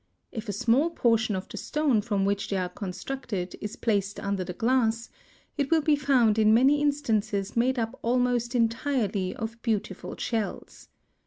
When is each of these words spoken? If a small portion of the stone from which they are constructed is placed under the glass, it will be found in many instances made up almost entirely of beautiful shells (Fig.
If 0.31 0.49
a 0.49 0.51
small 0.51 0.89
portion 0.89 1.35
of 1.35 1.47
the 1.47 1.57
stone 1.57 2.01
from 2.01 2.25
which 2.25 2.49
they 2.49 2.57
are 2.57 2.69
constructed 2.69 3.55
is 3.61 3.75
placed 3.75 4.19
under 4.19 4.43
the 4.43 4.51
glass, 4.53 5.11
it 5.59 5.69
will 5.69 5.83
be 5.83 5.95
found 5.95 6.39
in 6.39 6.55
many 6.55 6.81
instances 6.81 7.55
made 7.55 7.77
up 7.77 7.99
almost 8.01 8.55
entirely 8.55 9.35
of 9.35 9.61
beautiful 9.61 10.17
shells 10.17 10.85
(Fig. 10.89 10.95